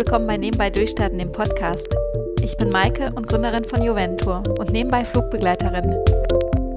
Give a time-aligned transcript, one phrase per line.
[0.00, 1.94] willkommen bei Nebenbei Durchstarten, dem Podcast.
[2.40, 5.94] Ich bin Maike und Gründerin von Juventur und nebenbei Flugbegleiterin.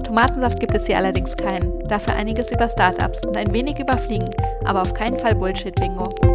[0.04, 4.28] Tomatensaft gibt es hier allerdings keinen, dafür einiges über Startups und ein wenig über Fliegen,
[4.66, 6.33] aber auf keinen Fall Bullshit-Bingo.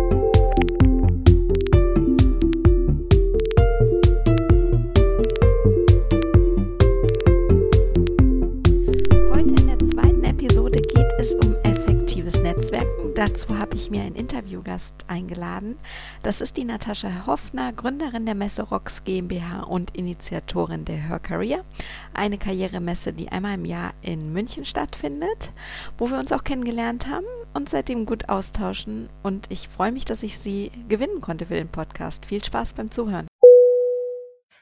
[13.30, 15.78] Dazu habe ich mir einen Interviewgast eingeladen.
[16.24, 21.64] Das ist die Natascha Hoffner, Gründerin der Messe Rocks GmbH und Initiatorin der Her Career,
[22.16, 25.54] eine Karrieremesse, die einmal im Jahr in München stattfindet,
[26.00, 29.10] wo wir uns auch kennengelernt haben und seitdem gut austauschen.
[29.22, 32.26] Und ich freue mich, dass ich sie gewinnen konnte für den Podcast.
[32.26, 33.28] Viel Spaß beim Zuhören.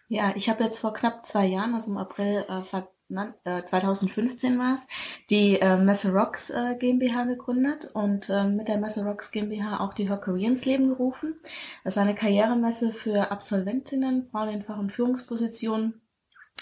[0.09, 2.63] Ja, ich habe jetzt vor knapp zwei Jahren, also im April äh,
[3.09, 4.87] 2015 war es,
[5.29, 9.93] die äh, Messe Rocks äh, GmbH gegründet und äh, mit der Messe Rocks GmbH auch
[9.93, 11.35] die Her Career ins Leben gerufen.
[11.83, 16.01] Das ist eine Karrieremesse für Absolventinnen, Frauen in Fach- und Führungspositionen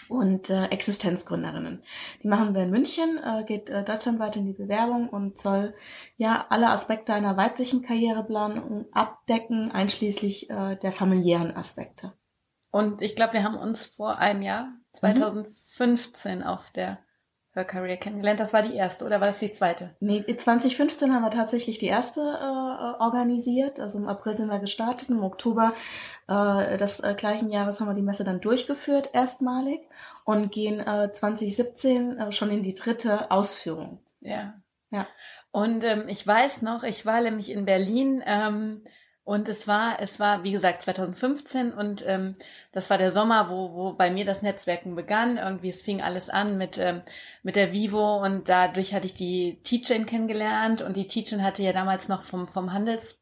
[0.07, 1.81] und äh, Existenzgründerinnen.
[2.21, 5.73] Die machen wir in München, äh, geht äh, deutschlandweit in die Bewerbung und soll
[6.17, 12.13] ja alle Aspekte einer weiblichen Karriereplanung abdecken, einschließlich äh, der familiären Aspekte.
[12.71, 16.43] Und ich glaube, wir haben uns vor einem Jahr 2015 mhm.
[16.43, 16.99] auf der
[17.55, 18.41] Her Career kennengelernt.
[18.41, 19.95] Das war die erste oder war das die zweite?
[20.01, 23.79] Nee, 2015 haben wir tatsächlich die erste äh, organisiert.
[23.79, 25.09] Also im April sind wir gestartet.
[25.09, 25.73] Im Oktober
[26.27, 29.79] äh, des äh, gleichen Jahres haben wir die Messe dann durchgeführt, erstmalig,
[30.25, 33.99] und gehen äh, 2017 äh, schon in die dritte Ausführung.
[34.19, 34.55] Ja.
[34.91, 35.07] Ja.
[35.51, 38.21] Und ähm, ich weiß noch, ich war nämlich in Berlin.
[38.25, 38.83] Ähm,
[39.25, 42.35] und es war, es war, wie gesagt, 2015 und ähm,
[42.71, 45.37] das war der Sommer, wo, wo bei mir das Netzwerken begann.
[45.37, 47.01] Irgendwie, es fing alles an mit, ähm,
[47.41, 51.73] mit der Vivo und dadurch hatte ich die Teachin kennengelernt und die Teachin hatte ja
[51.73, 53.19] damals noch vom, vom Handels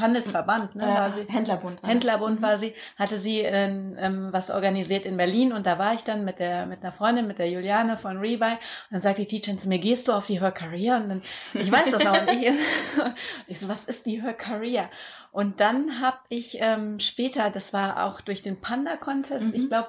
[0.00, 1.26] Handelsverband, ne, war sie.
[1.32, 1.82] Händlerbund.
[1.82, 5.94] War Händlerbund war sie, hatte sie ähm, ähm, was organisiert in Berlin und da war
[5.94, 8.58] ich dann mit der mit einer Freundin, mit der Juliane von Rebuy und
[8.90, 10.96] dann sagt die Teacherin zu mir, gehst du auf die Her Career?
[10.96, 11.22] Und dann,
[11.54, 12.50] ich weiß das noch und ich,
[13.46, 14.90] ich so, was ist die Her Career?
[15.32, 19.54] Und dann habe ich ähm, später, das war auch durch den Panda Contest, mhm.
[19.54, 19.88] ich glaube,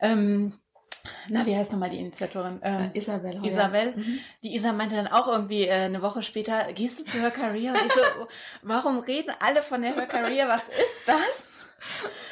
[0.00, 0.58] ähm,
[1.28, 2.60] na, wie heißt nochmal die Initiatorin?
[2.62, 3.44] Ähm, Isabel.
[3.44, 3.94] Isabel.
[3.96, 4.18] Mhm.
[4.42, 7.72] Die Isa meinte dann auch irgendwie äh, eine Woche später, gehst du zu Her Career?
[7.72, 8.00] Und ich so,
[8.62, 10.48] warum reden alle von der Her Career?
[10.48, 11.64] Was ist das?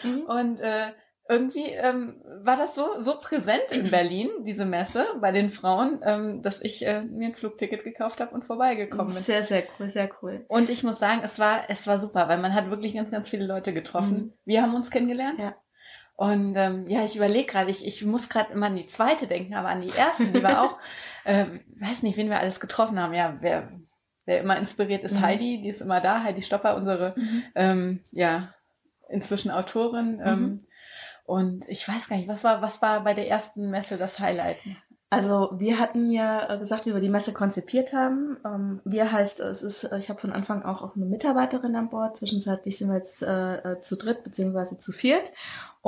[0.03, 0.23] Mhm.
[0.23, 0.93] Und äh,
[1.29, 6.43] irgendwie ähm, war das so so präsent in Berlin, diese Messe bei den Frauen, ähm,
[6.43, 9.23] dass ich äh, mir ein Flugticket gekauft habe und vorbeigekommen bin.
[9.23, 10.47] Sehr, sehr cool, sehr cool.
[10.49, 13.29] Und ich muss sagen, es war es war super, weil man hat wirklich ganz, ganz
[13.29, 14.17] viele Leute getroffen.
[14.17, 14.33] Mhm.
[14.47, 15.39] Wir haben uns kennengelernt.
[15.39, 15.55] Ja.
[16.19, 19.55] Und ähm, ja, ich überlege gerade, ich, ich muss gerade immer an die zweite denken,
[19.55, 20.79] aber an die erste, die war auch,
[21.25, 21.47] äh,
[21.79, 23.15] weiß nicht, wen wir alles getroffen haben.
[23.15, 23.69] Ja, wer,
[24.25, 25.23] wer immer inspiriert ist, mhm.
[25.23, 27.45] Heidi, die ist immer da, Heidi Stopper, unsere, mhm.
[27.55, 28.53] ähm, ja,
[29.09, 30.17] inzwischen Autorin.
[30.17, 30.23] Mhm.
[30.25, 30.67] Ähm,
[31.25, 34.59] und ich weiß gar nicht, was war, was war bei der ersten Messe das Highlight?
[35.11, 38.37] Also wir hatten ja gesagt, wie wir die Messe konzipiert haben.
[38.45, 42.17] Ähm, wir heißt, es ist, ich habe von Anfang auch auch eine Mitarbeiterin an Bord.
[42.17, 45.33] Zwischenzeitlich sind wir jetzt äh, äh, zu dritt beziehungsweise zu viert.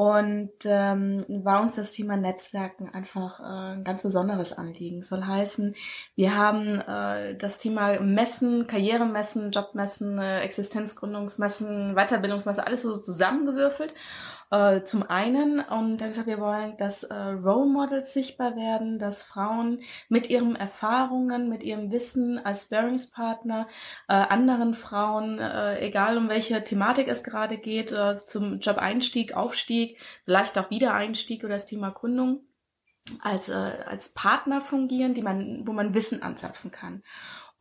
[0.00, 5.02] Und ähm, war uns das Thema Netzwerken einfach äh, ein ganz besonderes Anliegen.
[5.02, 5.74] Soll heißen,
[6.14, 13.92] wir haben äh, das Thema Messen, Karrieremessen, Jobmessen, äh, Existenzgründungsmessen, Weiterbildungsmessen, alles so zusammengewürfelt
[14.50, 19.22] äh, zum einen und dann gesagt, wir wollen, dass äh, Role Models sichtbar werden, dass
[19.22, 23.68] Frauen mit ihren Erfahrungen, mit ihrem Wissen als Bearingspartner
[24.08, 29.98] äh, anderen Frauen, äh, egal um welche Thematik es gerade geht, äh, zum Job-Einstieg, Aufstieg,
[30.24, 32.40] vielleicht auch Wiedereinstieg oder das Thema Gründung,
[33.22, 37.02] als, äh, als Partner fungieren, die man, wo man Wissen anzapfen kann.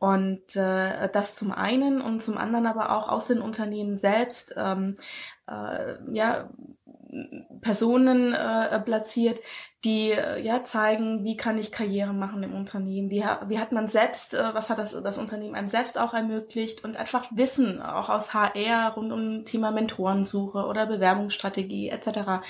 [0.00, 4.96] Und äh, das zum einen und zum anderen aber auch aus den Unternehmen selbst ähm,
[5.46, 6.48] äh, ja
[7.60, 9.40] Personen äh, platziert,
[9.84, 13.88] die äh, ja zeigen, wie kann ich Karriere machen im Unternehmen, wie, wie hat man
[13.88, 18.08] selbst, äh, was hat das, das Unternehmen einem selbst auch ermöglicht und einfach Wissen auch
[18.08, 22.42] aus HR rund um Thema Mentorensuche oder Bewerbungsstrategie etc.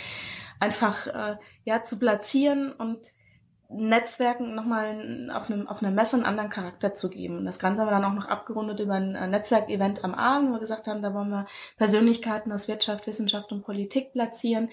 [0.59, 2.99] einfach äh, ja zu platzieren und
[3.73, 7.45] Netzwerken nochmal auf, einem, auf einer Messe einen anderen Charakter zu geben.
[7.45, 10.61] Das Ganze haben wir dann auch noch abgerundet über ein Netzwerkevent am Abend, wo wir
[10.61, 11.47] gesagt haben, da wollen wir
[11.77, 14.71] Persönlichkeiten aus Wirtschaft, Wissenschaft und Politik platzieren,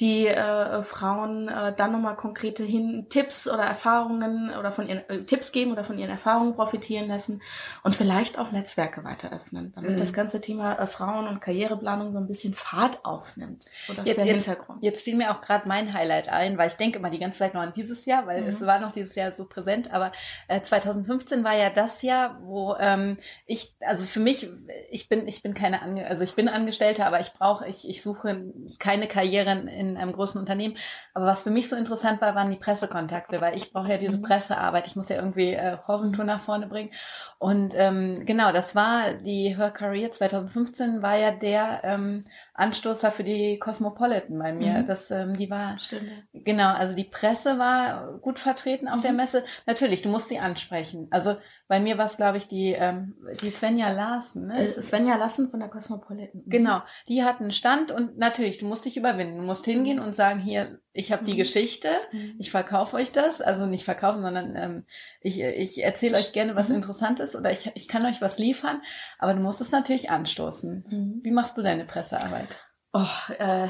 [0.00, 5.24] die äh, Frauen äh, dann nochmal konkrete hin Tipps oder Erfahrungen oder von ihren äh,
[5.24, 7.42] Tipps geben oder von ihren Erfahrungen profitieren lassen
[7.82, 9.96] und vielleicht auch Netzwerke weiter öffnen, damit mhm.
[9.96, 13.64] das ganze Thema äh, Frauen- und Karriereplanung so ein bisschen Fahrt aufnimmt.
[13.88, 14.84] Das jetzt, ist der Hintergrund.
[14.84, 17.54] Jetzt fiel mir auch gerade mein Highlight ein, weil ich denke immer die ganze Zeit
[17.54, 18.48] noch an dieses Jahr, weil mhm.
[18.48, 20.12] es war noch dieses Jahr so präsent, aber
[20.46, 23.16] äh, 2015 war ja das Jahr, wo ähm,
[23.46, 24.48] ich, also für mich,
[24.90, 28.00] ich bin, ich bin keine, Ange also ich bin Angestellte, aber ich brauche, ich, ich
[28.00, 28.44] suche
[28.78, 30.76] keine Karriere in einem großen Unternehmen.
[31.14, 34.18] Aber was für mich so interessant war, waren die Pressekontakte, weil ich brauche ja diese
[34.18, 34.22] mhm.
[34.22, 34.86] Pressearbeit.
[34.86, 36.90] Ich muss ja irgendwie äh, Roventour nach vorne bringen.
[37.38, 42.24] Und ähm, genau, das war die Her Career 2015 war ja der ähm,
[42.58, 44.80] Anstoßer für die Cosmopolitan bei mir.
[44.80, 44.86] Mhm.
[44.88, 46.10] Das, ähm, die war Stimmt.
[46.32, 49.02] genau, also die Presse war gut vertreten auf mhm.
[49.02, 49.44] der Messe.
[49.64, 51.06] Natürlich, du musst sie ansprechen.
[51.10, 51.36] Also
[51.68, 54.48] bei mir war es, glaube ich, die ähm, die Svenja Larsen.
[54.48, 54.66] Ne?
[54.66, 56.42] Svenja Larsen von der Cosmopolitan.
[56.44, 56.50] Mhm.
[56.50, 59.38] Genau, die hat einen Stand und natürlich, du musst dich überwinden.
[59.38, 60.06] Du musst hingehen mhm.
[60.06, 61.36] und sagen, hier, ich habe die mhm.
[61.36, 62.34] Geschichte, mhm.
[62.38, 63.40] ich verkaufe euch das.
[63.40, 64.84] Also nicht verkaufen, sondern ähm,
[65.20, 68.82] ich, ich erzähle euch gerne was Interessantes oder ich, ich kann euch was liefern.
[69.18, 71.20] Aber du musst es natürlich anstoßen.
[71.22, 72.58] Wie machst du deine Pressearbeit?
[72.92, 73.06] Oh,
[73.38, 73.68] äh,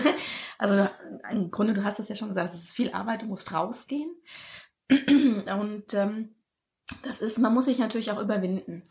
[0.58, 0.88] also
[1.30, 4.10] im Grunde, du hast es ja schon gesagt, es ist viel Arbeit, du musst rausgehen.
[4.90, 6.34] Und ähm,
[7.02, 8.82] das ist, man muss sich natürlich auch überwinden.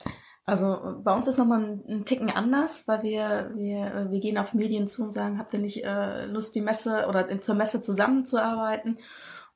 [0.45, 4.88] Also bei uns ist nochmal ein, Ticken anders, weil wir, wir, wir gehen auf Medien
[4.88, 8.98] zu und sagen, habt ihr nicht äh, Lust, die Messe oder zur Messe zusammenzuarbeiten?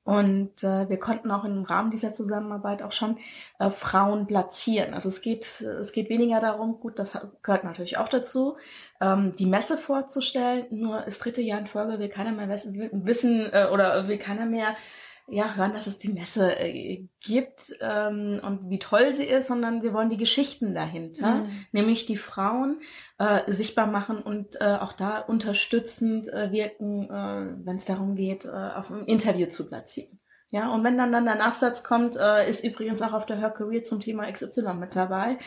[0.08, 3.18] Und äh, wir konnten auch im Rahmen dieser Zusammenarbeit auch schon
[3.60, 4.94] äh, Frauen platzieren.
[4.94, 8.56] Also es geht, es geht weniger darum, gut, das gehört natürlich auch dazu,
[9.02, 10.68] ähm, die Messe vorzustellen.
[10.70, 14.78] Nur das dritte Jahr in Folge will keiner mehr wissen äh, oder will keiner mehr
[15.30, 19.84] ja, hören, dass es die Messe äh, gibt ähm, und wie toll sie ist, sondern
[19.84, 21.66] wir wollen die Geschichten dahinter, mhm.
[21.74, 22.80] nämlich die Frauen
[23.18, 28.46] äh, sichtbar machen und äh, auch da unterstützend äh, wirken, äh, wenn es darum geht,
[28.46, 30.18] äh, auf ein Interview zu platzieren.
[30.50, 33.50] Ja, und wenn dann, dann der Nachsatz kommt, äh, ist übrigens auch auf der Her
[33.50, 35.38] Career zum Thema XY mit dabei.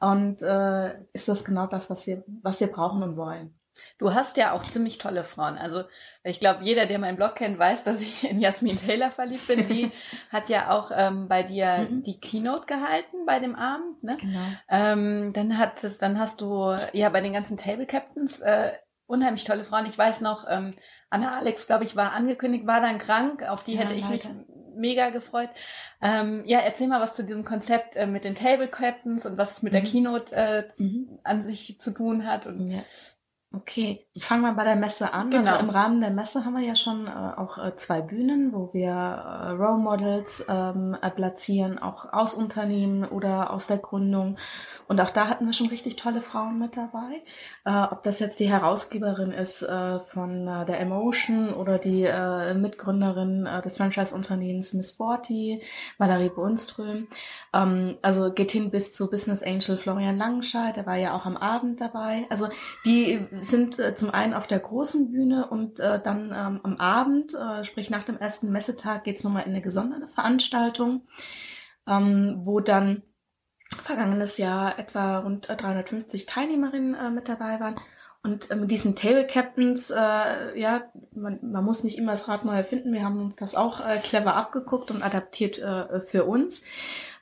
[0.00, 3.59] Und äh, ist das genau das, was wir, was wir brauchen und wollen.
[3.98, 5.58] Du hast ja auch ziemlich tolle Frauen.
[5.58, 5.84] Also
[6.22, 9.68] ich glaube, jeder, der meinen Blog kennt, weiß, dass ich in Jasmin Taylor verliebt bin.
[9.68, 9.90] Die
[10.30, 12.02] hat ja auch ähm, bei dir mhm.
[12.02, 14.02] die Keynote gehalten bei dem Abend.
[14.02, 14.16] Ne?
[14.20, 14.40] Genau.
[14.68, 18.72] Ähm, dann hat es, dann hast du ja bei den ganzen Table Captains äh,
[19.06, 19.86] unheimlich tolle Frauen.
[19.86, 20.74] Ich weiß noch, ähm,
[21.10, 23.42] Anna Alex, glaube ich, war angekündigt, war dann krank.
[23.48, 24.12] Auf die ja, hätte ich leider.
[24.12, 24.46] mich
[24.76, 25.50] mega gefreut.
[26.00, 29.56] Ähm, ja, erzähl mal was zu diesem Konzept äh, mit den Table Captains und was
[29.56, 29.76] es mit mhm.
[29.76, 31.18] der Keynote äh, mhm.
[31.24, 32.46] an sich zu tun hat.
[32.46, 32.82] Und ja.
[33.52, 35.30] Okay, fangen wir bei der Messe an.
[35.30, 35.42] Genau.
[35.44, 38.72] Also im Rahmen der Messe haben wir ja schon äh, auch äh, zwei Bühnen, wo
[38.72, 44.38] wir äh, Role Models ähm, äh, platzieren, auch aus Unternehmen oder aus der Gründung.
[44.86, 47.24] Und auch da hatten wir schon richtig tolle Frauen mit dabei.
[47.64, 52.08] Äh, ob das jetzt die Herausgeberin ist äh, von äh, der Emotion oder die
[52.54, 55.62] Mitgründerin des Franchise-Unternehmens Miss Sporty,
[55.98, 57.08] Valerie Bohnström.
[57.52, 61.36] Ähm, also geht hin bis zu Business Angel Florian Langenscheid, der war ja auch am
[61.36, 62.26] Abend dabei.
[62.30, 62.48] Also
[62.86, 67.34] die sind äh, zum einen auf der großen Bühne und äh, dann ähm, am Abend,
[67.34, 71.02] äh, sprich nach dem ersten Messetag, geht's nochmal in eine gesonderte Veranstaltung,
[71.86, 73.02] ähm, wo dann
[73.82, 77.76] vergangenes Jahr etwa rund 350 Teilnehmerinnen äh, mit dabei waren.
[78.22, 80.82] Und äh, mit diesen Table Captains, äh, ja,
[81.12, 82.92] man, man muss nicht immer das Rad neu erfinden.
[82.92, 86.62] Wir haben uns das auch äh, clever abgeguckt und adaptiert äh, für uns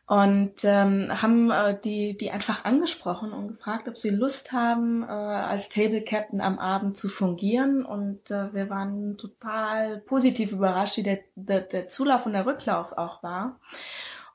[0.09, 5.07] und ähm, haben äh, die die einfach angesprochen und gefragt, ob sie Lust haben, äh,
[5.07, 7.85] als Table Captain am Abend zu fungieren.
[7.85, 12.97] Und äh, wir waren total positiv überrascht, wie der, der, der Zulauf und der Rücklauf
[12.97, 13.61] auch war.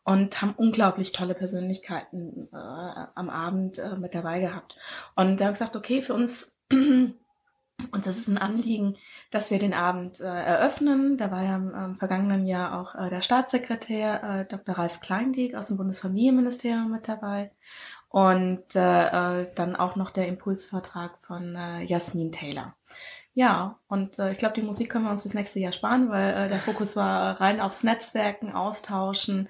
[0.03, 4.77] Und haben unglaublich tolle Persönlichkeiten äh, am Abend äh, mit dabei gehabt.
[5.15, 6.55] Und da haben gesagt, okay, für uns
[7.91, 8.95] und das ist ein Anliegen,
[9.31, 11.17] dass wir den Abend äh, eröffnen.
[11.17, 14.77] Da war ja im, im vergangenen Jahr auch äh, der Staatssekretär äh, Dr.
[14.77, 17.51] Ralf Kleindiek aus dem Bundesfamilienministerium mit dabei.
[18.09, 22.75] Und äh, äh, dann auch noch der Impulsvortrag von äh, Jasmin Taylor.
[23.35, 26.33] Ja, und äh, ich glaube, die Musik können wir uns fürs nächste Jahr sparen, weil
[26.33, 29.49] äh, der Fokus war rein aufs Netzwerken, Austauschen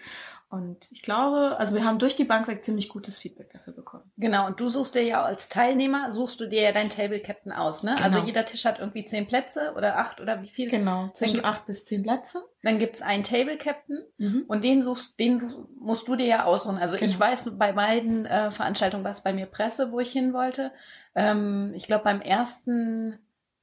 [0.54, 4.04] und ich glaube, also wir haben durch die Bank weg ziemlich gutes Feedback dafür bekommen.
[4.18, 7.52] Genau, und du suchst dir ja als Teilnehmer, suchst du dir ja deinen Table Captain
[7.52, 7.94] aus, ne?
[7.94, 8.16] Also genau.
[8.18, 10.70] Also jeder Tisch hat irgendwie zehn Plätze oder acht oder wie viel?
[10.70, 12.44] Genau, zwischen acht bis zehn Plätze.
[12.62, 14.46] Dann gibt's einen Table Captain mhm.
[14.48, 15.42] und den suchst, den
[15.80, 16.78] musst du dir ja aussuchen.
[16.78, 17.10] Also genau.
[17.10, 20.72] ich weiß bei beiden äh, Veranstaltungen, was bei mir Presse, wo ich hin wollte.
[21.16, 23.18] Ähm, ich glaube beim ersten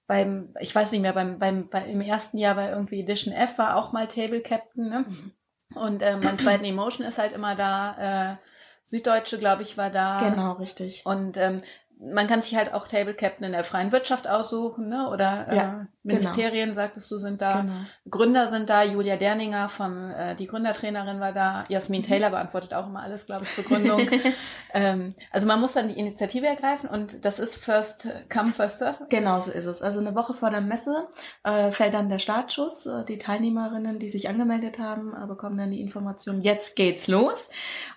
[0.09, 3.59] beim, ich weiß nicht mehr, beim, beim, beim im ersten Jahr bei irgendwie Edition F
[3.59, 5.05] war auch mal Table Captain, ne?
[5.09, 5.33] Mhm.
[5.75, 8.37] Und ähm, beim zweiten Emotion ist halt immer da, äh,
[8.85, 10.29] Süddeutsche, glaube ich, war da.
[10.29, 11.03] Genau, richtig.
[11.05, 11.63] Und ähm,
[12.01, 15.09] man kann sich halt auch Table Captain in der freien Wirtschaft aussuchen, ne?
[15.11, 15.87] Oder äh, ja.
[16.03, 16.81] Ministerien, genau.
[16.81, 17.61] sagtest du, sind da.
[17.61, 17.75] Genau.
[18.09, 18.83] Gründer sind da.
[18.83, 21.65] Julia Derninger vom, äh, die Gründertrainerin war da.
[21.69, 22.07] Jasmin mhm.
[22.07, 24.09] Taylor beantwortet auch immer alles, glaube ich, zur Gründung.
[24.75, 29.07] ähm, also man muss dann die Initiative ergreifen und das ist First Come, First Serve.
[29.11, 29.83] Genau so ist es.
[29.83, 31.09] Also eine Woche vor der Messe
[31.45, 32.87] äh, fällt dann der Startschuss.
[32.87, 37.51] Äh, die Teilnehmerinnen, die sich angemeldet haben, äh, bekommen dann die Information, jetzt geht's los.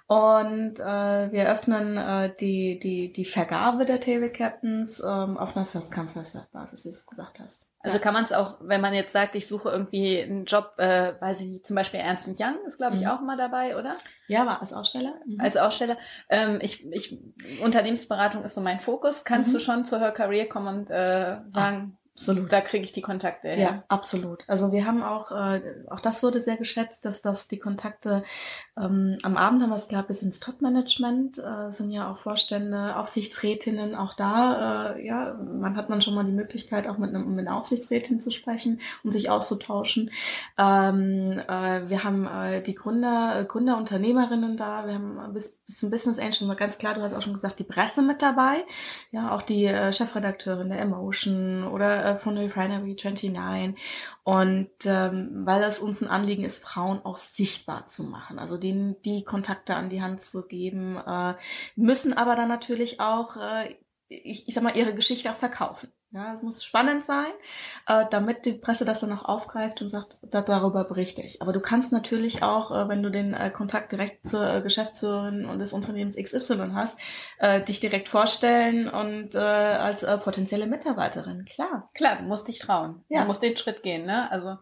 [0.08, 5.66] Und äh, wir öffnen äh, die, die, die Vergabe der Table Captains ähm, auf einer
[5.66, 7.73] First Come, First Serve Basis, wie du es gesagt hast.
[7.84, 11.14] Also kann man es auch, wenn man jetzt sagt, ich suche irgendwie einen Job, äh,
[11.20, 13.08] weiß ich nicht, zum Beispiel Ernst Young ist, glaube ich, mhm.
[13.08, 13.92] auch mal dabei, oder?
[14.28, 15.16] Ja, war als Aussteller.
[15.26, 15.42] Mhm.
[15.42, 15.98] Als Aussteller.
[16.30, 17.20] Ähm, ich, ich,
[17.62, 19.26] Unternehmensberatung ist so mein Fokus.
[19.26, 19.58] Kannst mhm.
[19.58, 22.52] du schon zur Her Career kommen und äh, sagen, Absolut.
[22.52, 23.48] Da kriege ich die Kontakte.
[23.50, 23.56] Ja.
[23.56, 24.44] ja, absolut.
[24.48, 28.24] Also wir haben auch, äh, auch das wurde sehr geschätzt, dass das die Kontakte
[28.80, 32.98] ähm, am Abend haben wir es gehabt bis ins Top-Management, äh, sind ja auch Vorstände,
[32.98, 34.94] Aufsichtsrätinnen auch da.
[34.94, 38.20] Äh, ja, man hat dann schon mal die Möglichkeit, auch mit, einem, mit einer Aufsichtsrätin
[38.20, 40.12] zu sprechen und sich auszutauschen.
[40.60, 44.86] Ähm, äh, wir haben äh, die Gründer, Gründer, Unternehmerinnen da.
[44.86, 47.58] Wir haben bis, bis zum Business Angel war ganz klar, du hast auch schon gesagt,
[47.58, 48.64] die Presse mit dabei.
[49.10, 53.76] Ja, auch die äh, Chefredakteurin der Emotion oder äh, von Refinery 29
[54.24, 59.02] und ähm, weil es uns ein Anliegen ist, Frauen auch sichtbar zu machen, also denen
[59.04, 61.36] die Kontakte an die Hand zu geben, äh,
[61.76, 63.76] müssen aber dann natürlich auch, äh,
[64.10, 65.92] ich, ich sag mal, ihre Geschichte auch verkaufen.
[66.14, 67.32] Ja, es muss spannend sein,
[67.88, 71.42] äh, damit die Presse das dann auch aufgreift und sagt, da, darüber berichte ich.
[71.42, 75.46] Aber du kannst natürlich auch, äh, wenn du den äh, Kontakt direkt zur äh, Geschäftsführerin
[75.46, 77.00] und des Unternehmens XY hast,
[77.40, 81.46] äh, dich direkt vorstellen und äh, als äh, potenzielle Mitarbeiterin.
[81.46, 81.90] Klar.
[81.96, 83.04] Klar, du musst dich trauen.
[83.10, 83.22] Ja.
[83.22, 84.32] Du musst den Schritt gehen, ne?
[84.32, 84.60] Also,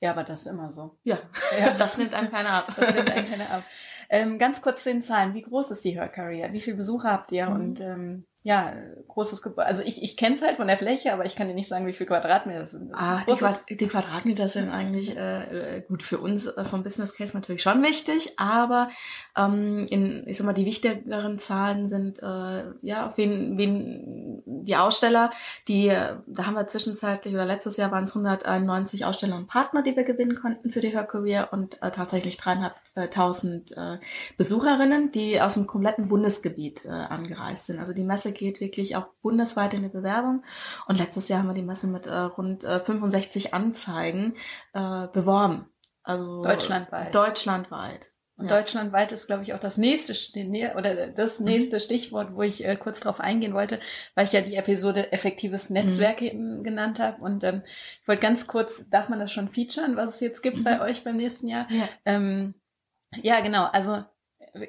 [0.00, 0.96] ja, aber das ist immer so.
[1.04, 1.18] Ja,
[1.60, 1.70] ja.
[1.78, 2.72] das nimmt einem keiner ab.
[2.74, 3.64] Das nimmt einem keiner ab.
[4.08, 5.34] Ähm, ganz kurz zu den Zahlen.
[5.34, 6.52] Wie groß ist die Her Career?
[6.52, 7.48] Wie viele Besucher habt ihr?
[7.48, 7.54] Mhm.
[7.54, 8.72] Und ähm, ja,
[9.08, 9.66] großes Gebäude.
[9.66, 11.84] Also ich, ich kenne es halt von der Fläche, aber ich kann dir nicht sagen,
[11.84, 12.92] wie viel Quadratmeter das sind.
[12.92, 16.84] Das ah, die, Quad die, Quadratmeter sind eigentlich äh, äh, gut für uns äh, vom
[16.84, 18.88] Business Case natürlich schon wichtig, aber
[19.36, 24.76] ähm, in, ich sag mal, die wichtigeren Zahlen sind äh, ja auf wen, wen die
[24.76, 25.32] Aussteller,
[25.66, 29.96] die da haben wir zwischenzeitlich oder letztes Jahr waren es 191 Aussteller und Partner, die
[29.96, 33.95] wir gewinnen konnten für die Her Career und äh, tatsächlich dreieinhalbtausend äh,
[34.36, 37.78] Besucherinnen, die aus dem kompletten Bundesgebiet äh, angereist sind.
[37.78, 40.44] Also die Messe geht wirklich auch bundesweit in die Bewerbung.
[40.86, 44.34] Und letztes Jahr haben wir die Messe mit äh, rund äh, 65 Anzeigen
[44.72, 45.66] äh, beworben.
[46.02, 47.14] Also deutschlandweit.
[47.14, 48.10] Deutschlandweit.
[48.38, 48.58] Und ja.
[48.58, 50.12] deutschlandweit ist, glaube ich, auch das nächste
[50.76, 51.46] oder das mhm.
[51.46, 51.80] nächste mhm.
[51.80, 53.80] Stichwort, wo ich äh, kurz drauf eingehen wollte,
[54.14, 56.62] weil ich ja die Episode effektives Netzwerk mhm.
[56.62, 57.22] genannt habe.
[57.22, 57.62] Und ähm,
[58.02, 60.64] ich wollte ganz kurz, darf man das schon featuren, was es jetzt gibt mhm.
[60.64, 61.66] bei euch beim nächsten Jahr?
[61.70, 61.88] Ja.
[62.04, 62.54] Ähm,
[63.22, 63.64] ja, genau.
[63.64, 64.04] Also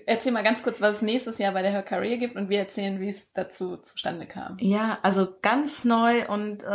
[0.05, 2.59] Erzähl mal ganz kurz, was es nächstes Jahr bei der Her Career gibt und wir
[2.59, 4.57] erzählen, wie es dazu zustande kam.
[4.59, 6.67] Ja, also ganz neu und äh,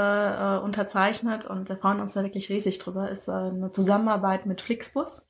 [0.56, 4.60] äh, unterzeichnet und wir freuen uns da wirklich riesig drüber, ist äh, eine Zusammenarbeit mit
[4.60, 5.28] Flixbus,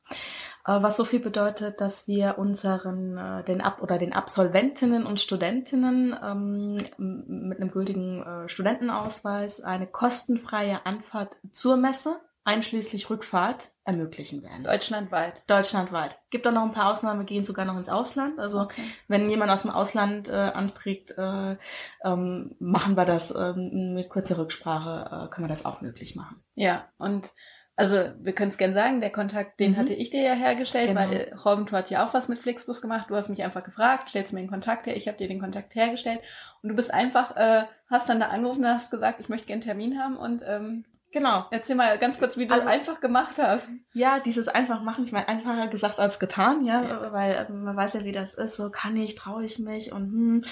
[0.67, 5.21] äh, was so viel bedeutet, dass wir unseren äh, den Ab oder den Absolventinnen und
[5.21, 14.43] Studentinnen ähm, mit einem gültigen äh, Studentenausweis eine kostenfreie Anfahrt zur Messe einschließlich Rückfahrt ermöglichen
[14.43, 14.65] werden.
[14.65, 15.43] Deutschlandweit.
[15.47, 16.19] Deutschlandweit.
[16.31, 18.39] Gibt auch noch ein paar Ausnahmen, gehen sogar noch ins Ausland.
[18.39, 18.83] Also okay.
[19.09, 21.57] wenn jemand aus dem Ausland äh, anfragt, äh,
[22.05, 26.43] ähm, machen wir das ähm, mit kurzer Rücksprache, äh, können wir das auch möglich machen.
[26.55, 27.33] Ja, und
[27.75, 29.77] also wir können es gerne sagen, der Kontakt, den mhm.
[29.77, 31.01] hatte ich dir ja hergestellt, genau.
[31.01, 33.09] weil Robin, hat ja auch was mit Flixbus gemacht.
[33.09, 35.75] Du hast mich einfach gefragt, stellst mir den Kontakt her, ich habe dir den Kontakt
[35.75, 36.21] hergestellt
[36.63, 39.63] und du bist einfach, äh, hast dann da angerufen und hast gesagt, ich möchte gerne
[39.63, 41.45] einen Termin haben und ähm, Genau.
[41.50, 43.69] Erzähl mal ganz kurz, wie du also, das einfach gemacht hast.
[43.92, 47.12] Ja, dieses einfach machen, ich meine, einfacher gesagt als getan, ja, ja.
[47.12, 50.04] weil äh, man weiß ja, wie das ist, so kann ich, traue ich mich und
[50.04, 50.45] hm,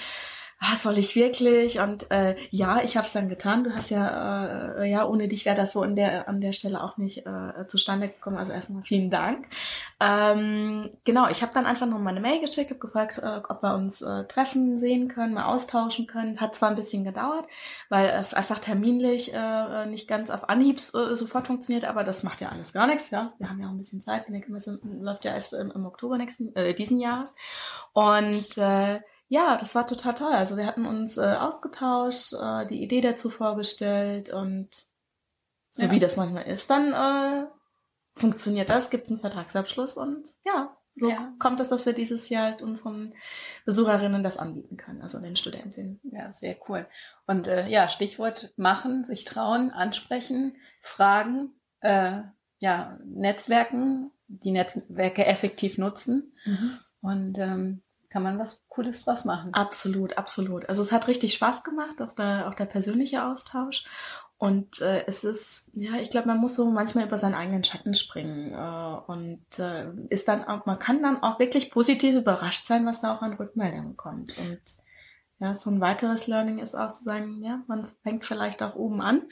[0.61, 1.79] ah, soll ich wirklich?
[1.79, 3.63] Und äh, ja, ich habe es dann getan.
[3.63, 6.83] Du hast ja, äh, ja, ohne dich wäre das so an der an der Stelle
[6.83, 8.37] auch nicht äh, zustande gekommen.
[8.37, 9.47] Also erstmal vielen Dank.
[9.99, 13.63] Ähm, genau, ich habe dann einfach noch mal eine Mail geschickt, habe gefragt, äh, ob
[13.63, 16.39] wir uns äh, treffen sehen können, mal austauschen können.
[16.39, 17.47] Hat zwar ein bisschen gedauert,
[17.89, 22.39] weil es einfach terminlich äh, nicht ganz auf Anhieb äh, sofort funktioniert, aber das macht
[22.39, 23.09] ja alles gar nichts.
[23.09, 24.27] Ja, wir haben ja auch ein bisschen Zeit.
[24.27, 27.33] Die Messe läuft ja erst im, im Oktober nächsten äh, diesen Jahres
[27.93, 28.99] und äh,
[29.31, 30.33] ja, das war total toll.
[30.33, 34.67] Also wir hatten uns äh, ausgetauscht, äh, die Idee dazu vorgestellt und
[35.71, 35.91] so ja.
[35.91, 37.47] wie das manchmal ist, dann äh,
[38.17, 41.33] funktioniert das, gibt es einen Vertragsabschluss und ja, so ja.
[41.39, 43.13] kommt es, dass wir dieses Jahr halt unseren
[43.63, 46.01] Besucherinnen das anbieten können, also den Studentinnen.
[46.03, 46.85] Ja, sehr cool.
[47.25, 52.23] Und äh, ja, Stichwort machen, sich trauen, ansprechen, fragen, äh,
[52.59, 56.33] ja, Netzwerken, die Netzwerke effektiv nutzen.
[56.43, 56.79] Mhm.
[56.99, 59.53] Und ähm, kann man was Cooles draus machen.
[59.53, 60.67] Absolut, absolut.
[60.67, 63.85] Also es hat richtig Spaß gemacht, auch der, auch der persönliche Austausch.
[64.37, 67.93] Und äh, es ist, ja, ich glaube, man muss so manchmal über seinen eigenen Schatten
[67.93, 72.85] springen äh, und äh, ist dann auch, man kann dann auch wirklich positiv überrascht sein,
[72.85, 74.37] was da auch an Rückmeldungen kommt.
[74.39, 74.61] Und
[75.41, 79.01] ja, so ein weiteres Learning ist auch zu sagen, ja, man fängt vielleicht auch oben
[79.01, 79.23] an,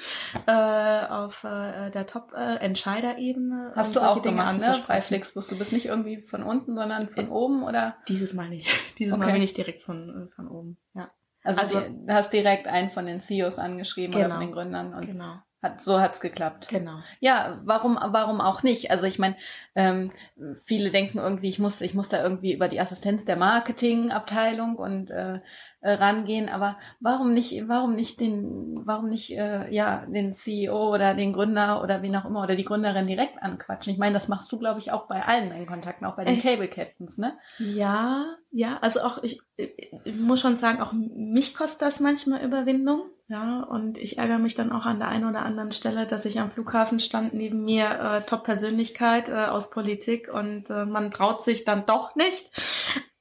[0.48, 3.74] äh, auf äh, der Top-Entscheiderebene.
[3.74, 4.76] Äh, Hast um du auch Dinge gemacht, ne?
[4.88, 5.48] Bei Flixbus.
[5.48, 7.96] Du bist nicht irgendwie von unten, sondern von äh, oben, oder?
[8.08, 8.72] Dieses Mal nicht.
[8.98, 9.26] Dieses okay.
[9.28, 11.12] Mal bin ich direkt von, äh, von oben, ja.
[11.44, 14.94] Also, also du hast direkt einen von den CEOs angeschrieben genau, oder von den Gründern
[14.96, 15.36] und genau.
[15.62, 16.68] Hat, so hat's geklappt.
[16.70, 17.00] Genau.
[17.20, 18.92] Ja, warum, warum auch nicht?
[18.92, 19.36] Also ich meine,
[19.76, 20.12] ähm,
[20.56, 25.12] viele denken irgendwie, ich muss, ich muss da irgendwie über die Assistenz der Marketingabteilung und
[25.12, 25.40] äh,
[25.82, 31.14] äh, rangehen, aber warum nicht, warum nicht den, warum nicht äh, ja den CEO oder
[31.14, 33.94] den Gründer oder wen auch immer oder die Gründerin direkt anquatschen?
[33.94, 36.36] Ich meine, das machst du, glaube ich, auch bei allen deinen Kontakten, auch bei den
[36.36, 37.38] äh, Table Captains, ne?
[37.60, 43.04] Ja, ja, also auch ich, ich muss schon sagen, auch mich kostet das manchmal Überwindung.
[43.32, 46.40] Ja, und ich ärgere mich dann auch an der einen oder anderen Stelle, dass ich
[46.40, 51.64] am Flughafen stand, neben mir äh, Top-Persönlichkeit äh, aus Politik und äh, man traut sich
[51.64, 52.50] dann doch nicht.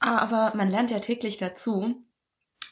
[0.01, 2.03] Aber man lernt ja täglich dazu.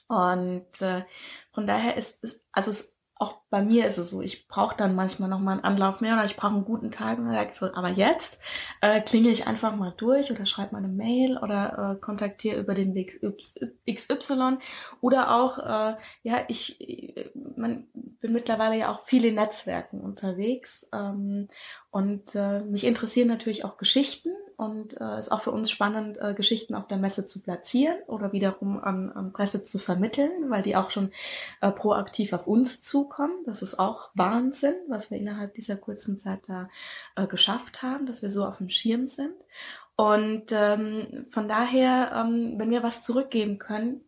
[0.09, 1.05] Und äh,
[1.53, 4.95] von daher ist es, also es, auch bei mir ist es so, ich brauche dann
[4.95, 7.73] manchmal noch mal einen Anlauf mehr oder ich brauche einen guten Tag und dann so,
[7.73, 8.39] aber jetzt
[8.83, 12.75] äh, klingel ich einfach mal durch oder schreibe mal eine Mail oder äh, kontaktiere über
[12.75, 13.19] den Weg
[13.91, 14.59] XY
[15.01, 21.49] oder auch, äh, ja, ich, man bin mittlerweile ja auch viele Netzwerken unterwegs ähm,
[21.91, 26.35] und äh, mich interessieren natürlich auch Geschichten und äh, ist auch für uns spannend, äh,
[26.35, 30.77] Geschichten auf der Messe zu platzieren oder wiederum an, an Presse zu vermitteln, weil die
[30.77, 31.11] auch schon
[31.61, 33.35] äh, proaktiv auf uns zukommen.
[33.47, 36.69] Das ist auch Wahnsinn, was wir innerhalb dieser kurzen Zeit da
[37.15, 39.35] äh, geschafft haben, dass wir so auf dem Schirm sind.
[39.97, 44.03] Und ähm, von daher, ähm, wenn wir was zurückgeben können,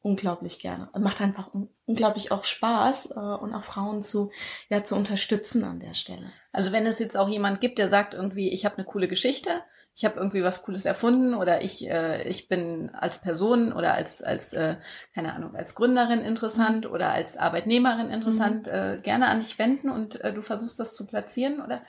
[0.00, 0.88] unglaublich gerne.
[0.98, 4.30] Macht einfach un unglaublich auch Spaß äh, und auch Frauen zu
[4.68, 6.32] ja zu unterstützen an der Stelle.
[6.52, 9.62] Also wenn es jetzt auch jemand gibt, der sagt irgendwie, ich habe eine coole Geschichte,
[9.98, 14.22] ich habe irgendwie was Cooles erfunden oder ich, äh, ich bin als Person oder als,
[14.22, 14.76] als äh,
[15.12, 16.92] keine Ahnung, als Gründerin interessant mhm.
[16.92, 18.72] oder als Arbeitnehmerin interessant, mhm.
[18.72, 21.82] äh, gerne an dich wenden und äh, du versuchst das zu platzieren oder?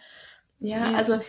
[0.58, 1.22] Ja, also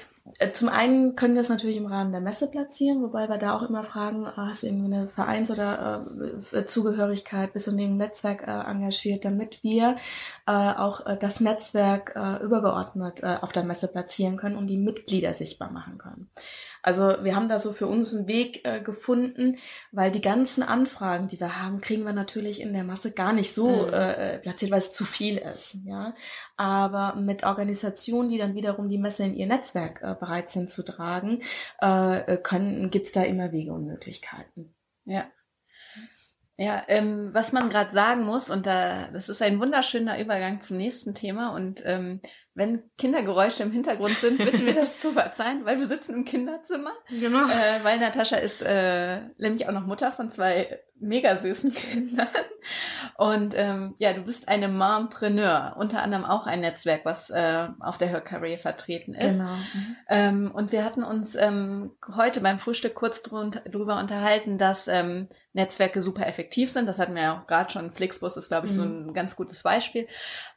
[0.53, 3.69] zum einen können wir es natürlich im Rahmen der Messe platzieren, wobei wir da auch
[3.69, 6.05] immer fragen, äh, hast du irgendwie eine Vereins- oder
[6.53, 9.97] äh, Zugehörigkeit, bist du in dem Netzwerk äh, engagiert, damit wir
[10.47, 14.79] äh, auch äh, das Netzwerk äh, übergeordnet äh, auf der Messe platzieren können und die
[14.79, 16.31] Mitglieder sichtbar machen können.
[16.83, 19.59] Also wir haben da so für uns einen Weg äh, gefunden,
[19.93, 23.53] weil die ganzen Anfragen, die wir haben, kriegen wir natürlich in der Masse gar nicht
[23.53, 23.93] so mhm.
[23.93, 25.77] äh, platziert, weil es zu viel ist.
[25.85, 26.15] Ja,
[26.57, 30.85] aber mit Organisationen, die dann wiederum die Messe in ihr Netzwerk äh, bereit sind zu
[30.85, 31.43] tragen,
[31.81, 34.75] äh, können gibt's da immer Wege und Möglichkeiten.
[35.05, 35.27] Ja.
[36.57, 40.77] Ja, ähm, was man gerade sagen muss, und da, das ist ein wunderschöner Übergang zum
[40.77, 41.55] nächsten Thema.
[41.55, 42.21] Und ähm,
[42.55, 46.93] wenn Kindergeräusche im Hintergrund sind, bitten wir das zu verzeihen, weil wir sitzen im Kinderzimmer.
[47.09, 47.47] Genau.
[47.47, 52.29] Äh, weil Natascha ist äh, nämlich auch noch Mutter von zwei mega süßen Kindern.
[53.17, 57.99] Und ähm, ja, du bist eine Mompreneur, unter anderem auch ein Netzwerk, was äh, auf
[57.99, 59.39] der Hörkarriere vertreten ist.
[59.39, 59.55] Genau.
[59.55, 59.97] Mhm.
[60.09, 66.01] Ähm, und wir hatten uns ähm, heute beim Frühstück kurz drüber unterhalten, dass ähm, Netzwerke
[66.01, 66.87] super effektiv sind.
[66.87, 67.93] Das hatten wir ja auch gerade schon.
[67.93, 68.77] Flixbus ist, glaube ich, mhm.
[68.77, 70.07] so ein ganz gutes Beispiel.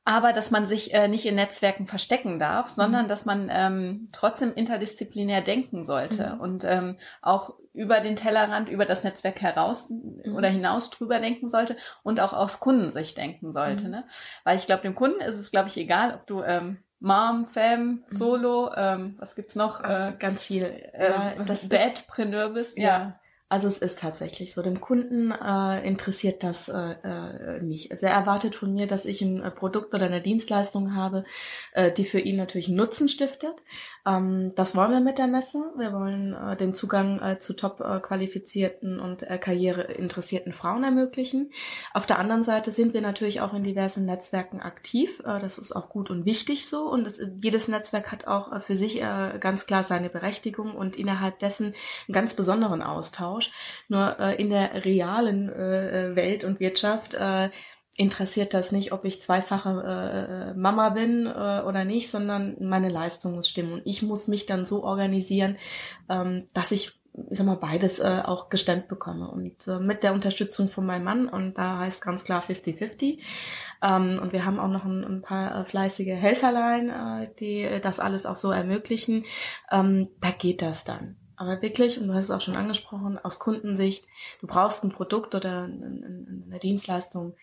[0.06, 3.10] Aber dass man sich äh, nicht in Netzwerken verstecken darf, sondern mhm.
[3.10, 6.41] dass man ähm, trotzdem interdisziplinär denken sollte mhm.
[6.41, 10.36] und ähm, auch über den Tellerrand, über das Netzwerk heraus mhm.
[10.36, 13.86] oder hinaus drüber denken sollte und auch aus Kundensicht denken sollte.
[13.86, 13.89] Mhm.
[13.89, 14.03] Ne?
[14.43, 17.86] Weil ich glaube, dem Kunden ist es, glaube ich, egal, ob du ähm, Mom, Fam,
[17.86, 18.03] mhm.
[18.08, 19.84] Solo, ähm, was gibt's noch?
[19.84, 20.63] Äh, Ganz viel.
[20.63, 22.77] Äh, ja, das Dadpreneur bist.
[22.77, 22.84] Ja.
[22.84, 23.19] ja.
[23.53, 24.63] Also es ist tatsächlich so.
[24.63, 27.91] Dem Kunden äh, interessiert das äh, äh, nicht.
[27.91, 31.23] Also er erwartet von mir, dass ich ein äh, Produkt oder eine Dienstleistung habe,
[31.73, 33.53] äh, die für ihn natürlich Nutzen stiftet.
[34.07, 35.71] Ähm, das wollen wir mit der Messe.
[35.77, 41.51] Wir wollen äh, den Zugang äh, zu top äh, qualifizierten und äh, karriereinteressierten Frauen ermöglichen.
[41.93, 45.19] Auf der anderen Seite sind wir natürlich auch in diversen Netzwerken aktiv.
[45.27, 46.89] Äh, das ist auch gut und wichtig so.
[46.89, 50.97] Und es, jedes Netzwerk hat auch äh, für sich äh, ganz klar seine Berechtigung und
[50.97, 51.75] innerhalb dessen
[52.07, 53.42] einen ganz besonderen Austausch.
[53.43, 53.86] Austausch.
[53.88, 57.49] Nur äh, in der realen äh, Welt und Wirtschaft äh,
[57.95, 63.36] interessiert das nicht, ob ich zweifache äh, Mama bin äh, oder nicht, sondern meine Leistung
[63.36, 63.73] muss stimmen.
[63.73, 65.58] Und ich muss mich dann so organisieren,
[66.10, 66.93] ähm, dass ich
[67.29, 69.29] ich sag mal, beides äh, auch gestemmt bekomme.
[69.29, 73.19] Und äh, mit der Unterstützung von meinem Mann, und da heißt ganz klar 50-50.
[73.84, 77.99] Ähm, und wir haben auch noch ein, ein paar äh, fleißige Helferlein, äh, die das
[77.99, 79.25] alles auch so ermöglichen.
[79.71, 81.17] Ähm, da geht das dann.
[81.35, 84.05] Aber wirklich, und du hast es auch schon angesprochen, aus Kundensicht,
[84.41, 87.35] du brauchst ein Produkt oder eine Dienstleistung,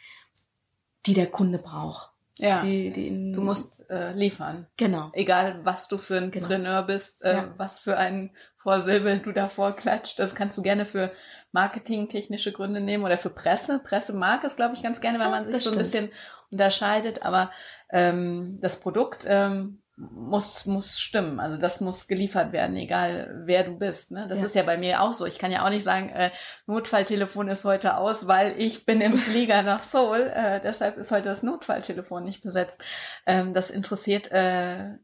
[1.07, 2.11] die der Kunde braucht.
[2.39, 2.63] Ja.
[2.63, 4.67] Die, die Du musst äh, liefern.
[4.79, 5.11] genau.
[5.13, 6.47] Egal, was du für ein Genau.
[6.47, 7.55] Preneur bist, äh, Ja.
[7.59, 8.31] was für ein
[8.63, 10.19] Vorsilbe du davor klatscht.
[10.19, 11.13] Das kannst du gerne für
[11.53, 13.79] marketingtechnische Gründe nehmen oder für Presse.
[13.81, 16.11] Presse mag es, glaube ich, ganz gerne, weil Ja, man sich so ein bisschen
[16.51, 17.23] unterscheidet.
[17.23, 17.51] Aber
[17.91, 21.41] ähm, das Produkt ähm, muss, muss stimmen.
[21.41, 24.11] Also das muss geliefert werden, egal wer du bist.
[24.13, 24.27] Ne?
[24.29, 24.47] Das Ja.
[24.47, 25.27] ist ja bei mir auch so.
[25.27, 26.31] Ich kann ja auch nicht sagen, äh,
[26.67, 30.33] Notfalltelefon ist heute aus, weil ich bin im Flieger nach Seoul.
[30.35, 32.83] Äh, deshalb ist heute das Notfalltelefon nicht besetzt.
[33.27, 34.97] Ähm, das interessiert äh, äh,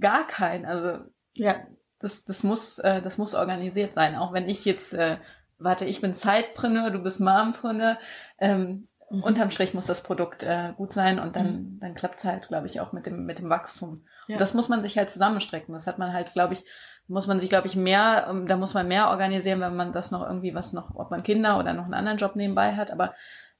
[0.00, 0.66] gar keinen.
[0.66, 1.56] Also Ja,
[1.98, 4.16] das, das muss, äh, das muss organisiert sein.
[4.16, 5.16] Auch wenn ich jetzt, äh,
[5.58, 7.98] warte, ich bin Zeitpreneur, du bist Mompreneur.
[8.38, 9.22] Ähm, Mhm.
[9.24, 12.80] Unterm Strich muss das Produkt äh, gut sein und dann, dann klappt's halt, glaube ich,
[12.80, 14.06] auch mit dem, mit dem Wachstum.
[14.28, 14.36] Ja.
[14.36, 15.74] Und das muss man sich halt zusammenstrecken.
[15.74, 16.64] Das hat man halt, glaube ich,
[17.08, 20.12] muss man sich, glaube ich, mehr, ähm, da muss man mehr organisieren, wenn man das
[20.12, 22.92] noch irgendwie was noch, ob man Kinder oder noch einen anderen Job nebenbei hat.
[22.92, 23.14] Aber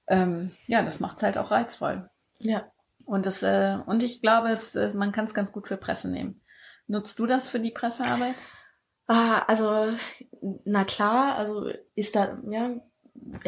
[0.06, 2.08] ähm, ja, das macht's halt auch reizvoll.
[2.38, 2.64] ja.
[3.06, 6.08] Und das, äh, und ich glaube, es, äh, man kann es ganz gut für Presse
[6.08, 6.42] nehmen.
[6.86, 8.36] Nutzt du das für die Pressearbeit?
[9.08, 9.88] Ah, also,
[10.64, 12.76] na klar, also ist da, ja,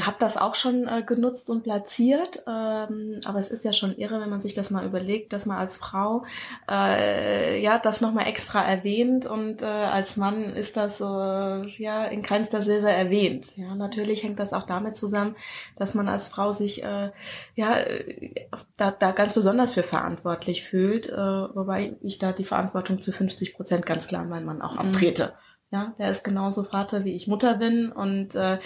[0.01, 4.21] habe das auch schon äh, genutzt und platziert, ähm, aber es ist ja schon irre,
[4.21, 6.25] wenn man sich das mal überlegt, dass man als Frau
[6.71, 12.23] äh, ja das nochmal extra erwähnt und äh, als Mann ist das äh, ja in
[12.23, 13.57] keinster Silbe erwähnt.
[13.57, 15.37] Ja, natürlich hängt das auch damit zusammen,
[15.77, 17.11] dass man als Frau sich äh,
[17.57, 23.03] ja äh, da, da ganz besonders für verantwortlich fühlt, äh, wobei ich da die Verantwortung
[23.03, 24.79] zu 50 Prozent ganz klar an meinen Mann auch Mhm.
[24.81, 25.33] abtrete.
[25.71, 28.59] Ja, der ist genauso Vater, wie ich Mutter bin und äh,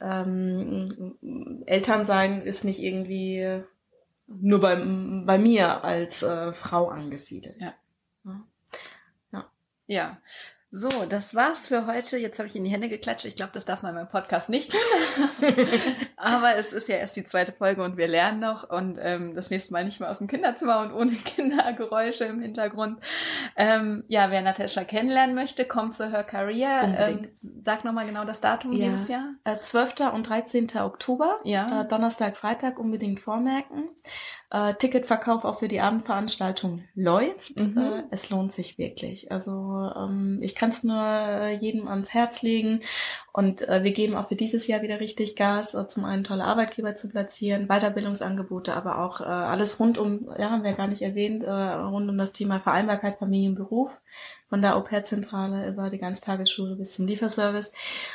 [0.00, 3.62] ähm, Elternsein ist nicht irgendwie
[4.26, 7.56] nur bei, bei mir als äh, Frau angesiedelt.
[7.60, 7.74] Ja.
[9.32, 9.50] Ja.
[9.86, 10.18] Ja.
[10.76, 12.16] So, das war's für heute.
[12.18, 13.26] Jetzt habe ich in die Hände geklatscht.
[13.26, 14.80] Ich glaube, das darf man beim Podcast nicht tun.
[16.16, 18.68] Aber es ist ja erst die zweite Folge und wir lernen noch.
[18.70, 22.98] Und ähm, das nächste Mal nicht mehr aus dem Kinderzimmer und ohne Kindergeräusche im Hintergrund.
[23.54, 26.92] Ähm, ja, wer Natascha kennenlernen möchte, kommt zu Her Career.
[26.98, 27.28] Ähm,
[27.62, 28.88] sag nochmal genau das Datum Ja.
[28.88, 29.34] dieses Jahr.
[29.44, 30.12] Äh, 12.
[30.12, 30.66] und 13.
[30.80, 31.82] Oktober, Ja.
[31.82, 33.90] äh, Donnerstag, Freitag unbedingt vormerken.
[34.54, 37.58] Äh, Ticketverkauf auch für die Abendveranstaltung läuft.
[37.58, 37.76] Mhm.
[37.76, 39.32] Äh, es lohnt sich wirklich.
[39.32, 42.80] Also ähm, ich kann es nur äh, jedem ans Herz legen.
[43.36, 46.44] Und äh, wir geben auch für dieses Jahr wieder richtig Gas, äh, zum einen tolle
[46.44, 51.02] Arbeitgeber zu platzieren, Weiterbildungsangebote, aber auch äh, alles rund um, ja, haben wir gar nicht
[51.02, 54.00] erwähnt, äh, rund um das Thema Vereinbarkeit, Familie und Beruf.
[54.48, 57.72] Von der Au-pair-Zentrale über die Ganztagesschule bis zum Lieferservice.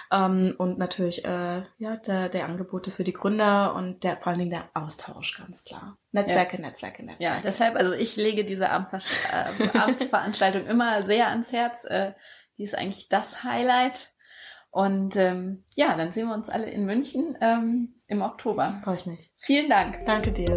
[0.09, 4.39] Ähm, und natürlich äh, ja, der, der Angebote für die Gründer und der, vor allen
[4.39, 5.97] Dingen der Austausch, ganz klar.
[6.13, 7.35] Netzwerke, Netzwerke, Netzwerke.
[7.35, 9.01] Ja, deshalb, also ich lege diese Abendver
[9.33, 11.83] äh, Abendveranstaltung immer sehr ans Herz.
[11.83, 12.13] Äh,
[12.57, 14.13] die ist eigentlich das Highlight.
[14.71, 18.79] Und ähm, ja, dann sehen wir uns alle in München ähm, im Oktober.
[18.83, 19.31] Freue ich mich.
[19.37, 20.05] Vielen Dank.
[20.05, 20.55] Danke dir.